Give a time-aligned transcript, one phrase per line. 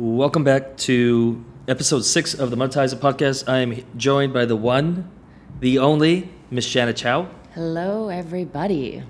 [0.00, 3.46] Welcome back to episode six of the Monetizer podcast.
[3.46, 5.10] I am joined by the one,
[5.60, 7.28] the only, Miss Shana Chow.
[7.52, 9.02] Hello, everybody.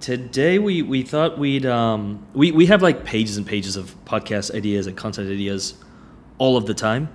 [0.00, 4.52] Today we, we thought we'd um, we, we have like pages and pages of podcast
[4.56, 5.74] ideas and content ideas
[6.36, 7.08] all of the time.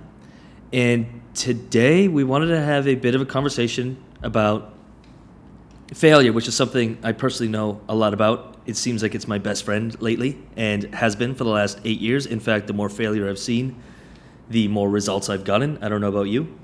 [0.72, 4.72] And today we wanted to have a bit of a conversation about
[5.92, 8.56] failure, which is something I personally know a lot about.
[8.68, 12.00] It seems like it's my best friend lately and has been for the last eight
[12.00, 12.26] years.
[12.26, 13.74] In fact, the more failure I've seen,
[14.50, 15.82] the more results I've gotten.
[15.82, 16.54] I don't know about you.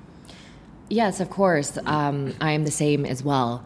[0.91, 1.79] Yes, of course.
[1.87, 3.65] Um, I am the same as well.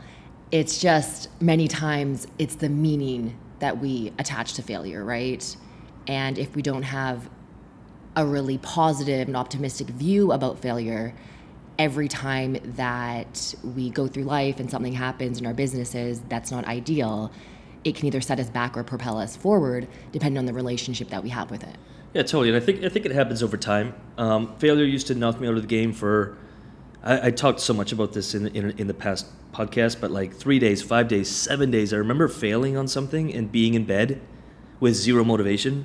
[0.52, 5.56] It's just many times it's the meaning that we attach to failure, right?
[6.06, 7.28] And if we don't have
[8.14, 11.12] a really positive and optimistic view about failure,
[11.76, 16.64] every time that we go through life and something happens in our businesses that's not
[16.66, 17.32] ideal,
[17.84, 21.22] it can either set us back or propel us forward, depending on the relationship that
[21.22, 21.76] we have with it.
[22.14, 22.48] Yeah, totally.
[22.48, 23.94] And I think I think it happens over time.
[24.16, 26.38] Um, failure used to knock me out of the game for.
[27.02, 30.34] I, I talked so much about this in, in in the past podcast, but like
[30.34, 31.92] three days, five days, seven days.
[31.92, 34.20] I remember failing on something and being in bed
[34.80, 35.84] with zero motivation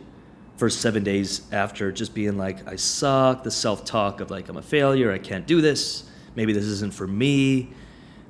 [0.55, 3.44] for seven days after, just being like, I suck.
[3.44, 5.11] The self talk of like I'm a failure.
[5.11, 6.09] I can't do this.
[6.36, 7.73] Maybe this isn't for me.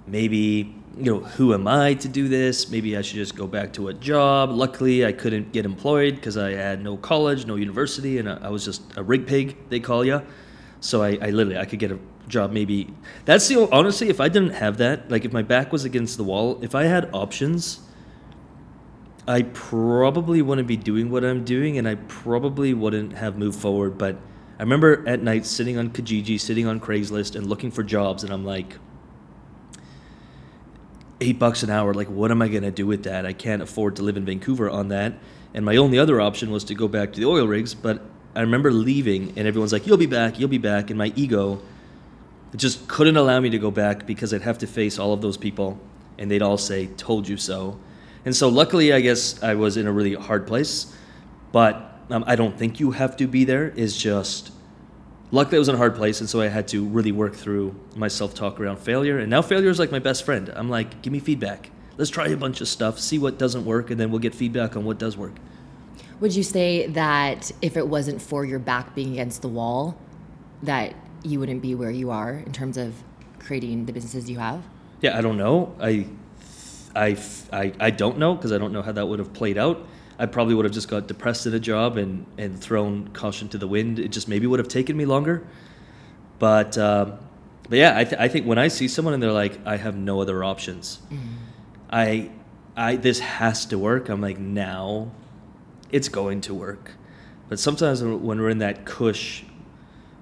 [0.07, 2.69] Maybe you know, who am I to do this?
[2.69, 4.51] Maybe I should just go back to a job.
[4.51, 8.63] Luckily, I couldn't get employed because I had no college, no university, and I was
[8.63, 10.21] just a rig pig, they call you.
[10.81, 12.93] So I, I literally, I could get a job maybe.
[13.25, 16.23] That's the, honestly, if I didn't have that, like if my back was against the
[16.23, 17.79] wall, if I had options,
[19.27, 23.97] I probably wouldn't be doing what I'm doing and I probably wouldn't have moved forward.
[23.97, 24.17] But
[24.59, 28.31] I remember at night sitting on Kijiji, sitting on Craigslist and looking for jobs, and
[28.31, 28.77] I'm like,
[31.23, 31.93] eight bucks an hour.
[31.93, 33.25] Like, what am I going to do with that?
[33.25, 35.13] I can't afford to live in Vancouver on that.
[35.53, 37.73] And my only other option was to go back to the oil rigs.
[37.73, 38.01] But
[38.35, 40.89] I remember leaving, and everyone's like, you'll be back, you'll be back.
[40.89, 41.61] And my ego
[42.55, 45.37] just couldn't allow me to go back because I'd have to face all of those
[45.37, 45.79] people,
[46.17, 47.79] and they'd all say, told you so.
[48.25, 50.95] And so, luckily, I guess I was in a really hard place.
[51.51, 54.51] But um, I don't think you have to be there, is just
[55.33, 57.75] luckily I was in a hard place, and so I had to really work through
[57.95, 59.17] my self talk around failure.
[59.19, 60.49] And now failure is like my best friend.
[60.55, 61.71] I'm like, give me feedback.
[61.97, 64.77] Let's try a bunch of stuff, see what doesn't work, and then we'll get feedback
[64.77, 65.33] on what does work.
[66.21, 69.97] Would you say that if it wasn't for your back being against the wall,
[70.61, 72.95] that you wouldn't be where you are in terms of
[73.39, 74.63] creating the businesses you have?
[75.01, 75.75] Yeah, I don't know.
[75.79, 76.07] I,
[76.95, 77.17] I,
[77.51, 79.85] I, I don't know because I don't know how that would have played out.
[80.19, 83.57] I probably would have just got depressed in a job and, and thrown caution to
[83.57, 83.99] the wind.
[83.99, 85.45] It just maybe would have taken me longer.
[86.39, 87.17] But, um,
[87.69, 89.95] but yeah, I, th- I think when I see someone and they're like, I have
[89.95, 91.35] no other options, mm-hmm.
[91.89, 92.29] I,
[92.75, 94.09] I, this has to work.
[94.09, 95.11] I'm like, now
[95.91, 96.91] it's going to work.
[97.49, 99.43] But sometimes when we're in that cush,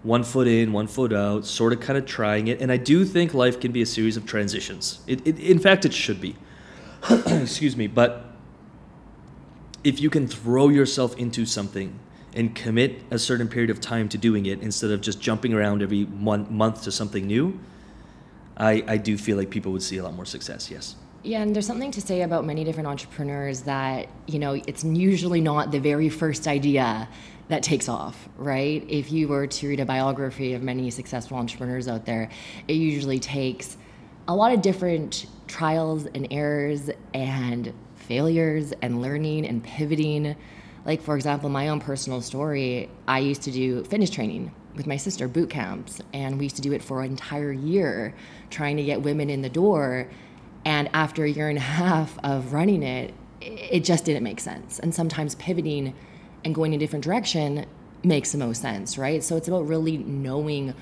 [0.04, 2.62] one foot in, one foot out, sort of kind of trying it.
[2.62, 5.00] And I do think life can be a series of transitions.
[5.08, 6.36] It, it in fact, it should be.
[7.10, 7.88] Excuse me.
[7.88, 8.31] But
[9.84, 11.98] if you can throw yourself into something
[12.34, 15.82] and commit a certain period of time to doing it instead of just jumping around
[15.82, 17.60] every month to something new,
[18.58, 20.96] I, I do feel like people would see a lot more success, yes.
[21.24, 25.42] Yeah, and there's something to say about many different entrepreneurs that, you know, it's usually
[25.42, 27.08] not the very first idea
[27.50, 28.84] that takes off, right?
[28.88, 32.30] If you were to read a biography of many successful entrepreneurs out there,
[32.68, 33.78] it usually takes
[34.28, 40.36] a lot of different trials and errors and failures and learning and pivoting.
[40.86, 44.98] Like, for example, my own personal story, I used to do fitness training with my
[44.98, 48.16] sister, boot camps, and we used to do it for an entire year,
[48.50, 50.10] trying to get women in the door.
[50.66, 54.80] And after a year and a half of running it, it just didn't make sense.
[54.80, 55.94] And sometimes pivoting
[56.44, 57.66] and going in a different direction
[58.04, 59.24] makes the most sense, right?
[59.24, 60.74] So it's about really knowing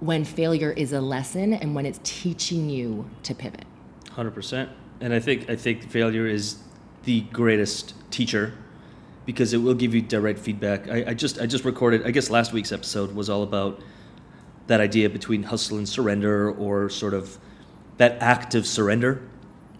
[0.00, 3.64] when failure is a lesson and when it's teaching you to pivot.
[4.10, 4.68] 100%.
[5.00, 6.58] And I think I think failure is
[7.04, 8.52] the greatest teacher
[9.28, 10.88] because it will give you direct feedback.
[10.88, 12.06] I, I, just I just recorded.
[12.06, 13.80] I guess last week's episode was all about
[14.68, 17.38] that idea between hustle and surrender, or sort of
[17.98, 19.22] that act of surrender,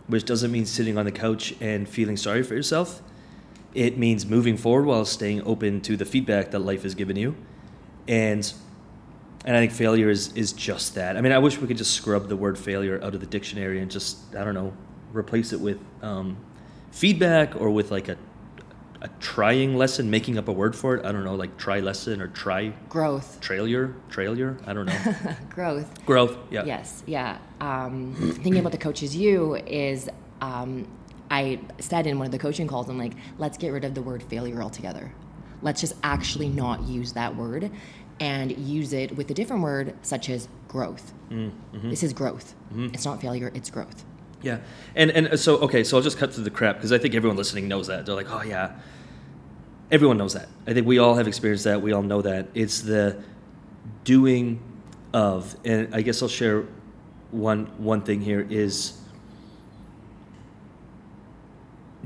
[0.06, 3.02] which doesn't mean sitting on the couch and feeling sorry for yourself.
[3.75, 7.34] It means moving forward while staying open to the feedback that life has given you,
[8.06, 8.52] and
[9.44, 11.16] and I think failure is is just that.
[11.16, 13.81] I mean, I wish we could just scrub the word failure out of the dictionary
[13.81, 14.75] and just I don't know
[15.12, 16.37] replace it with um,
[16.90, 18.16] feedback or with like a
[19.00, 21.05] a trying lesson, making up a word for it.
[21.06, 24.56] I don't know, like try lesson or try growth, trailer, trailer.
[24.66, 25.14] I don't know.
[25.50, 26.05] growth.
[26.05, 26.37] Growth.
[26.50, 26.64] Yeah.
[26.64, 27.02] Yes.
[27.06, 27.38] Yeah.
[27.60, 30.08] Um, thinking about the coaches, you is
[30.40, 30.88] um,
[31.31, 34.02] I said in one of the coaching calls, I'm like, let's get rid of the
[34.02, 35.12] word failure altogether.
[35.62, 37.70] Let's just actually not use that word
[38.20, 41.12] and use it with a different word, such as growth.
[41.31, 41.90] Mm-hmm.
[41.90, 42.54] This is growth.
[42.70, 42.88] Mm-hmm.
[42.94, 44.04] It's not failure, it's growth.
[44.43, 44.58] Yeah.
[44.94, 47.14] And, and uh, so, okay, so I'll just cut through the crap because I think
[47.14, 48.06] everyone listening knows that.
[48.06, 48.73] They're like, oh, yeah.
[49.90, 50.49] Everyone knows that.
[50.67, 51.81] I think we all have experienced that.
[51.82, 52.49] We all know that.
[52.55, 53.23] It's the
[54.05, 54.61] doing
[55.12, 56.67] of, and I guess I'll share
[57.31, 58.99] one one thing here is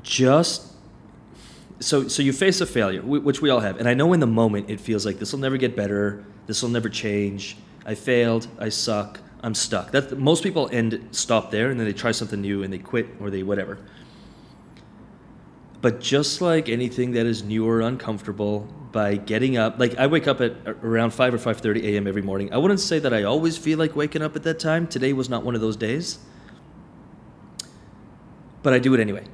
[0.02, 0.72] just
[1.78, 4.26] so so you face a failure which we all have and i know in the
[4.26, 7.56] moment it feels like this will never get better this will never change
[7.86, 11.92] i failed i suck i'm stuck that most people end stop there and then they
[11.92, 13.78] try something new and they quit or they whatever
[15.80, 18.60] but just like anything that is new or uncomfortable
[18.92, 22.52] by getting up like i wake up at around 5 or 5.30 a.m every morning
[22.52, 25.28] i wouldn't say that i always feel like waking up at that time today was
[25.28, 26.18] not one of those days
[28.62, 29.24] but i do it anyway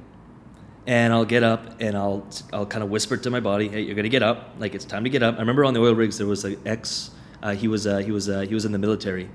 [0.89, 3.95] and I'll get up and I'll I'll kind of whisper to my body, "Hey, you're
[3.95, 4.55] gonna get up.
[4.57, 6.59] Like it's time to get up." I remember on the oil rigs there was an
[6.65, 7.11] ex.
[7.43, 9.29] Uh, he was uh, he was uh, he was in the military,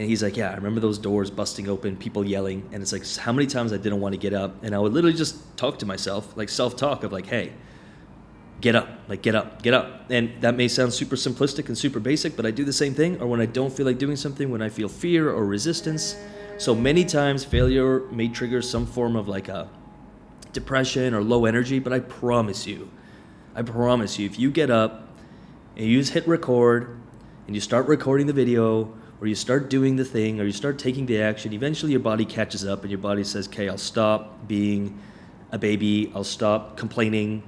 [0.00, 3.06] and he's like, "Yeah, I remember those doors busting open, people yelling, and it's like
[3.18, 5.78] how many times I didn't want to get up, and I would literally just talk
[5.80, 7.52] to myself, like self talk of like, "Hey,
[8.62, 12.00] get up, like get up, get up." And that may sound super simplistic and super
[12.00, 13.20] basic, but I do the same thing.
[13.20, 16.16] Or when I don't feel like doing something, when I feel fear or resistance.
[16.56, 19.68] So many times, failure may trigger some form of like a
[20.54, 22.88] depression or low energy, but I promise you,
[23.54, 25.10] I promise you, if you get up
[25.76, 26.98] and you just hit record
[27.46, 30.78] and you start recording the video or you start doing the thing or you start
[30.78, 34.48] taking the action, eventually your body catches up and your body says, okay, I'll stop
[34.48, 34.98] being
[35.52, 37.42] a baby, I'll stop complaining,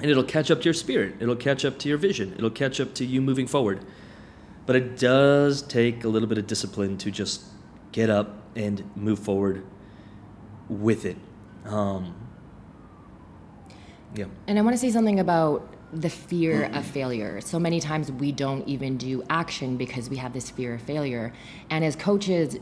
[0.00, 1.16] and it'll catch up to your spirit.
[1.20, 2.34] It'll catch up to your vision.
[2.36, 3.84] It'll catch up to you moving forward.
[4.66, 7.44] But it does take a little bit of discipline to just
[7.92, 9.64] get up and move forward
[10.68, 11.16] with it.
[11.64, 12.14] Um,
[14.14, 14.26] yeah.
[14.46, 16.80] And I want to say something about the fear of mm-hmm.
[16.82, 17.40] failure.
[17.40, 21.32] So many times we don't even do action because we have this fear of failure.
[21.68, 22.56] And as coaches,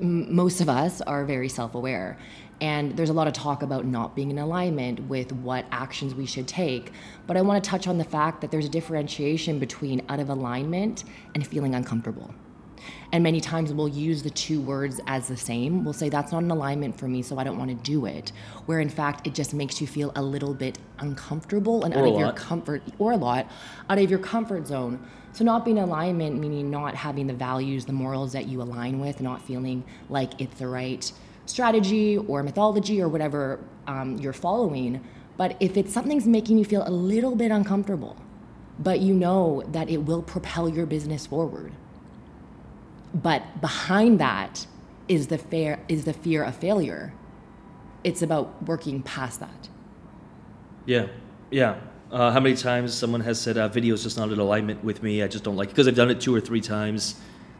[0.00, 2.18] most of us are very self aware.
[2.60, 6.26] And there's a lot of talk about not being in alignment with what actions we
[6.26, 6.92] should take.
[7.26, 10.28] But I want to touch on the fact that there's a differentiation between out of
[10.28, 11.02] alignment
[11.34, 12.32] and feeling uncomfortable.
[13.12, 15.84] And many times we'll use the two words as the same.
[15.84, 18.32] We'll say, that's not an alignment for me, so I don't want to do it.
[18.66, 22.04] Where in fact, it just makes you feel a little bit uncomfortable and or out
[22.06, 22.20] of lot.
[22.20, 23.46] your comfort, or a lot,
[23.90, 25.04] out of your comfort zone.
[25.34, 29.00] So, not being in alignment, meaning not having the values, the morals that you align
[29.00, 31.10] with, not feeling like it's the right
[31.46, 35.02] strategy or mythology or whatever um, you're following.
[35.36, 38.16] But if it's something's making you feel a little bit uncomfortable,
[38.78, 41.72] but you know that it will propel your business forward,
[43.14, 44.66] but behind that
[45.08, 47.12] is the fear is the fear of failure.
[48.04, 49.68] It's about working past that.
[50.86, 51.06] Yeah
[51.52, 51.78] yeah.
[52.10, 55.02] Uh, how many times someone has said uh, video is just not in alignment with
[55.02, 55.22] me.
[55.22, 55.72] I just don't like it.
[55.72, 57.14] Because i've done it two or three times.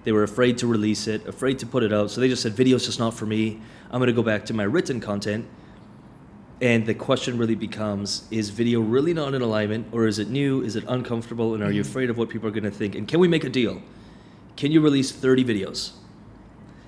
[0.05, 2.11] They were afraid to release it afraid to put it out.
[2.11, 3.61] So they just said video is just not for me.
[3.91, 5.47] I'm going to go back to my written content.
[6.61, 10.63] And the question really becomes is video really not in alignment or is it new?
[10.63, 11.55] Is it uncomfortable?
[11.55, 11.91] And are you mm-hmm.
[11.91, 12.95] afraid of what people are going to think?
[12.95, 13.81] And can we make a deal
[14.57, 15.93] can you release 30 videos?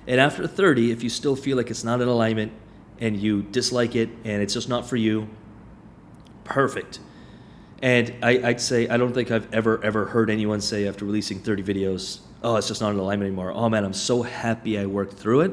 [0.07, 2.51] And after 30, if you still feel like it's not in alignment
[2.99, 5.27] and you dislike it and it's just not for you,
[6.43, 6.99] perfect.
[7.81, 11.39] And I, would say I don't think I've ever ever heard anyone say after releasing
[11.39, 14.85] 30 videos, "Oh, it's just not in alignment anymore." Oh man, I'm so happy I
[14.85, 15.51] worked through it.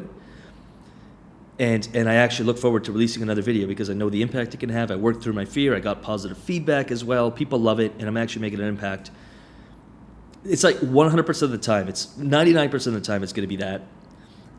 [1.59, 4.55] And and I actually look forward to releasing another video because I know the impact
[4.55, 4.91] it can have.
[4.91, 5.75] I worked through my fear.
[5.75, 7.31] I got positive feedback as well.
[7.31, 9.11] People love it, and I'm actually making an impact
[10.45, 13.57] it's like 100% of the time it's 99% of the time it's going to be
[13.57, 13.83] that.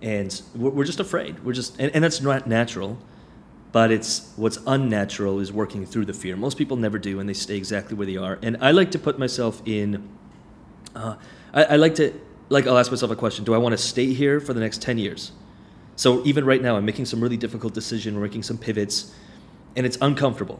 [0.02, 1.46] And we're, just afraid.
[1.46, 2.98] We're just and, and that's not natural
[3.72, 6.36] but it's what's unnatural is working through the fear.
[6.36, 8.38] Most people never do and they stay exactly where they are.
[8.42, 10.08] And i like to put myself in
[10.96, 11.16] uh,
[11.54, 12.14] I, I like to
[12.50, 13.44] like i'll ask myself a question.
[13.44, 15.32] Do i want to stay here for the next 10 years?
[15.96, 19.14] So even right now i'm making some really difficult decision we're making some pivots
[19.76, 20.60] and it's uncomfortable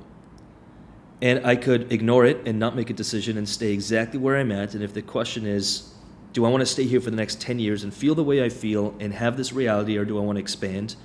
[1.24, 4.52] and I could ignore it and not make a decision and stay exactly where I'm
[4.52, 4.74] at.
[4.74, 5.94] And if the question is,
[6.34, 8.44] do I want to stay here for the next 10 years and feel the way
[8.44, 10.98] I feel and have this reality, or do I want to expand?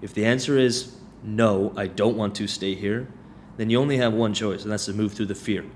[0.00, 3.08] If the answer is no, I don't want to stay here,
[3.58, 5.66] then you only have one choice, and that's to move through the fear.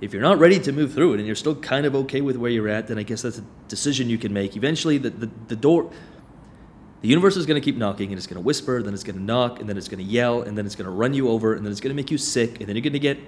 [0.00, 2.36] If you're not ready to move through it and you're still kind of okay with
[2.36, 4.56] where you're at, then I guess that's a decision you can make.
[4.56, 5.90] Eventually, the, the, the door,
[7.02, 9.16] the universe is going to keep knocking and it's going to whisper, then it's going
[9.16, 11.28] to knock, and then it's going to yell, and then it's going to run you
[11.28, 13.18] over, and then it's going to make you sick, and then you're going to get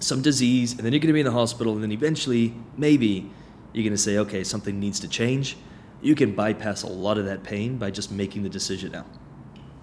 [0.00, 3.30] some disease, and then you're going to be in the hospital, and then eventually, maybe,
[3.72, 5.56] you're going to say, okay, something needs to change.
[6.02, 9.06] You can bypass a lot of that pain by just making the decision now.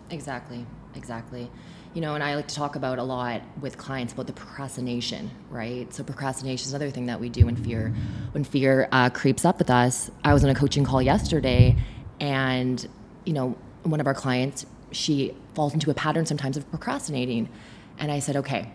[0.10, 1.50] Exactly, exactly.
[1.94, 5.30] you know, and I like to talk about a lot with clients about the procrastination,
[5.50, 5.94] right?
[5.94, 7.94] So procrastination is another thing that we do when fear,
[8.32, 10.10] when fear uh, creeps up with us.
[10.24, 11.76] I was on a coaching call yesterday,
[12.20, 12.88] and
[13.26, 17.50] you know, one of our clients, she falls into a pattern sometimes of procrastinating,
[17.98, 18.72] and I said, okay,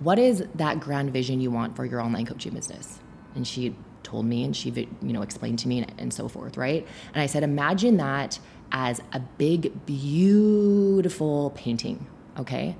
[0.00, 2.98] what is that grand vision you want for your online coaching business?
[3.34, 6.56] And she told me, and she, you know, explained to me, and, and so forth,
[6.56, 6.86] right?
[7.12, 8.38] And I said, imagine that
[8.72, 12.06] as a big, beautiful painting,
[12.38, 12.76] okay?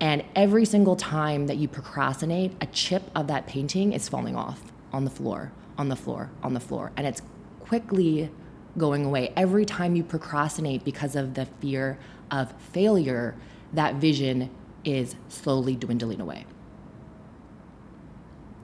[0.00, 4.60] And every single time that you procrastinate, a chip of that painting is falling off
[4.92, 6.92] on the floor, on the floor, on the floor.
[6.96, 7.20] And it's
[7.60, 8.30] quickly
[8.78, 9.32] going away.
[9.36, 11.98] Every time you procrastinate because of the fear
[12.30, 13.34] of failure,
[13.72, 14.50] that vision
[14.84, 16.46] is slowly dwindling away.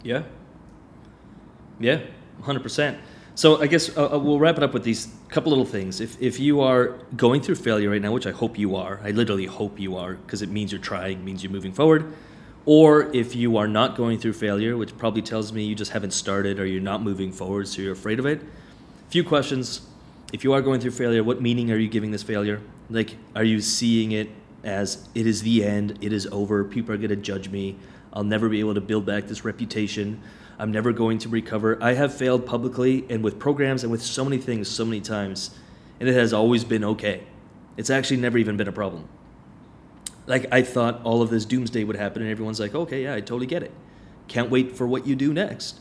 [0.02, 0.22] Yeah.
[1.80, 2.00] Yeah,
[2.42, 2.98] 100%.
[3.36, 6.00] So I guess uh, uh, we'll wrap it up with these couple little things.
[6.00, 9.10] If, if you are going through failure right now, which I hope you are, I
[9.10, 12.12] literally hope you are, because it means you're trying, means you're moving forward.
[12.64, 16.12] Or if you are not going through failure, which probably tells me you just haven't
[16.12, 18.40] started or you're not moving forward, so you're afraid of it.
[19.08, 19.82] Few questions.
[20.34, 22.60] If you are going through failure, what meaning are you giving this failure?
[22.90, 24.28] Like, are you seeing it
[24.64, 27.76] as it is the end, it is over, people are going to judge me,
[28.12, 30.20] I'll never be able to build back this reputation?
[30.58, 31.78] I'm never going to recover.
[31.80, 35.56] I have failed publicly and with programs and with so many things so many times,
[36.00, 37.22] and it has always been okay.
[37.76, 39.08] It's actually never even been a problem.
[40.26, 43.20] Like, I thought all of this doomsday would happen, and everyone's like, okay, yeah, I
[43.20, 43.70] totally get it.
[44.26, 45.78] Can't wait for what you do next.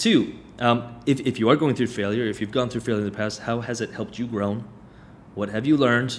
[0.00, 3.08] Two, um, if, if you are going through failure, if you've gone through failure in
[3.08, 4.64] the past, how has it helped you grow?
[5.36, 6.18] What have you learned?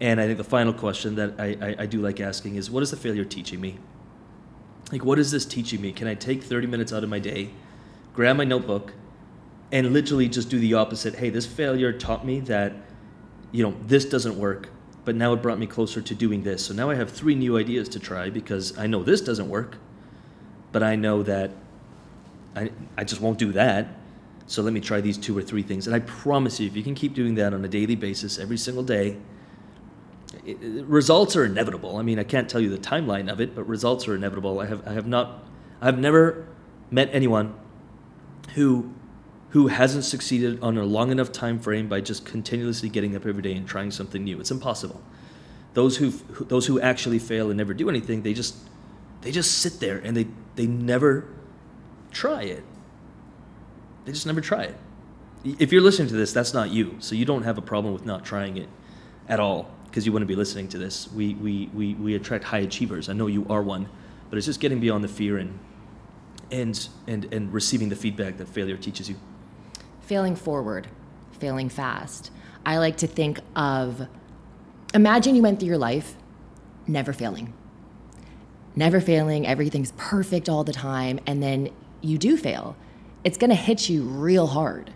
[0.00, 2.84] And I think the final question that I, I, I do like asking is what
[2.84, 3.78] is the failure teaching me?
[4.92, 7.50] like what is this teaching me can i take 30 minutes out of my day
[8.12, 8.92] grab my notebook
[9.72, 12.72] and literally just do the opposite hey this failure taught me that
[13.52, 14.68] you know this doesn't work
[15.04, 17.56] but now it brought me closer to doing this so now i have three new
[17.58, 19.78] ideas to try because i know this doesn't work
[20.72, 21.50] but i know that
[22.56, 23.88] i, I just won't do that
[24.46, 26.82] so let me try these two or three things and i promise you if you
[26.82, 29.16] can keep doing that on a daily basis every single day
[30.44, 31.96] it, results are inevitable.
[31.96, 34.60] I mean, I can't tell you the timeline of it, but results are inevitable.
[34.60, 35.44] I have I have not
[35.80, 36.46] I have never
[36.90, 37.54] met anyone
[38.54, 38.92] who
[39.50, 43.42] who hasn't succeeded on a long enough time frame by just continuously getting up every
[43.42, 44.40] day and trying something new.
[44.40, 45.00] It's impossible.
[45.74, 46.10] Those who
[46.44, 48.56] those who actually fail and never do anything, they just
[49.22, 51.28] they just sit there and they they never
[52.14, 52.64] try it.
[54.04, 54.76] They just never try it.
[55.44, 56.96] If you're listening to this, that's not you.
[57.00, 58.68] So you don't have a problem with not trying it
[59.28, 61.10] at all because you wouldn't be listening to this.
[61.12, 63.08] We, we, we, we attract high achievers.
[63.08, 63.88] I know you are one,
[64.30, 65.58] but it's just getting beyond the fear and,
[66.50, 69.16] and, and, and receiving the feedback that failure teaches you.
[70.00, 70.88] Failing forward,
[71.32, 72.30] failing fast.
[72.66, 74.08] I like to think of
[74.94, 76.16] imagine you went through your life
[76.86, 77.52] never failing.
[78.76, 81.70] Never failing, everything's perfect all the time, and then
[82.04, 82.76] you do fail.
[83.24, 84.92] It's gonna hit you real hard.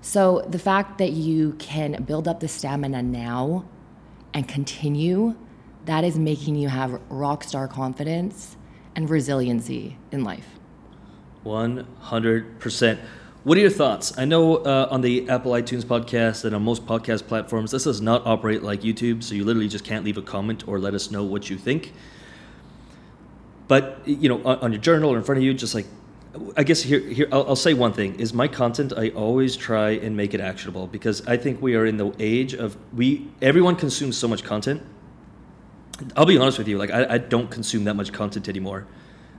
[0.00, 3.64] So the fact that you can build up the stamina now
[4.32, 5.34] and continue,
[5.86, 8.56] that is making you have rock star confidence
[8.94, 10.46] and resiliency in life.
[11.44, 12.98] 100%.
[13.44, 14.16] What are your thoughts?
[14.16, 18.00] I know uh, on the Apple iTunes podcast and on most podcast platforms, this does
[18.00, 21.10] not operate like YouTube, so you literally just can't leave a comment or let us
[21.10, 21.92] know what you think.
[23.68, 25.86] But you know, on, on your journal or in front of you, just like
[26.56, 28.92] I guess here, here I'll, I'll, say one thing: is my content.
[28.96, 32.54] I always try and make it actionable because I think we are in the age
[32.54, 33.28] of we.
[33.40, 34.82] Everyone consumes so much content.
[36.16, 38.86] I'll be honest with you: like I, I don't consume that much content anymore.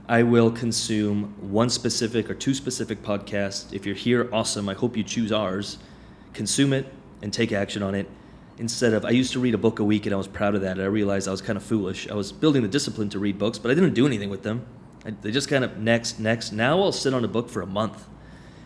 [0.08, 3.72] I will consume one specific or two specific podcasts.
[3.72, 4.68] If you're here, awesome.
[4.68, 5.78] I hope you choose ours.
[6.32, 6.86] Consume it
[7.22, 8.08] and take action on it.
[8.58, 10.62] Instead of, I used to read a book a week and I was proud of
[10.62, 10.80] that.
[10.80, 12.08] I realized I was kind of foolish.
[12.08, 14.64] I was building the discipline to read books, but I didn't do anything with them.
[15.22, 16.52] They just kind of next, next.
[16.52, 18.06] Now I'll sit on a book for a month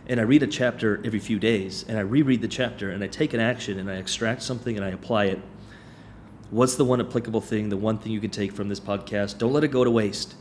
[0.06, 3.06] and I read a chapter every few days and I reread the chapter and I
[3.06, 5.40] take an action and I extract something and I apply it.
[6.50, 9.38] What's the one applicable thing, the one thing you can take from this podcast?
[9.38, 10.34] Don't let it go to waste.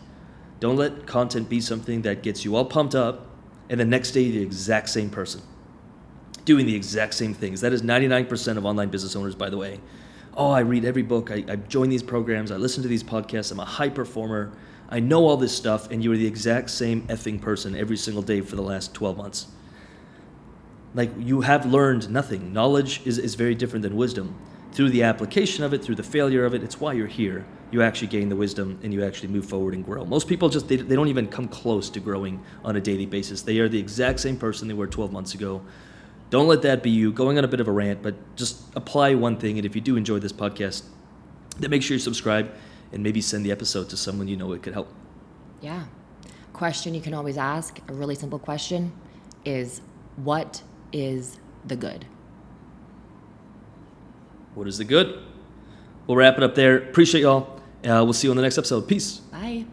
[0.60, 3.28] Don't let content be something that gets you all pumped up
[3.70, 5.42] and the next day the exact same person
[6.50, 7.62] doing the exact same things.
[7.62, 9.80] That is 99% of online business owners, by the way.
[10.36, 13.52] Oh, I read every book, I, I join these programs, I listen to these podcasts,
[13.52, 14.52] I'm a high performer.
[14.90, 18.24] I know all this stuff, and you are the exact same effing person every single
[18.24, 19.48] day for the last 12 months.
[20.96, 22.52] Like, you have learned nothing.
[22.52, 24.36] Knowledge is, is very different than wisdom.
[24.72, 27.46] Through the application of it, through the failure of it, it's why you're here.
[27.70, 30.06] You actually gain the wisdom and you actually move forward and grow.
[30.06, 33.44] Most people just, they, they don't even come close to growing on a daily basis.
[33.44, 35.62] They are the exact same person they were 12 months ago.
[36.32, 39.14] Don't let that be you going on a bit of a rant, but just apply
[39.14, 39.58] one thing.
[39.58, 40.84] And if you do enjoy this podcast,
[41.60, 42.52] then make sure you subscribe
[42.92, 44.92] and maybe send the episode to someone you know it could help.
[45.62, 45.86] Yeah.
[46.54, 48.92] Question you can always ask, a really simple question,
[49.46, 49.82] is
[50.16, 52.06] what is the good?
[54.56, 55.24] What is the good?
[56.08, 56.78] We'll wrap it up there.
[56.78, 57.62] Appreciate y'all.
[57.84, 58.88] Uh, we'll see you on the next episode.
[58.88, 59.18] Peace.
[59.18, 59.66] Bye.